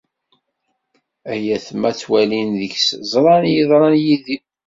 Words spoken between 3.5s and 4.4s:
yeḍran yid-i.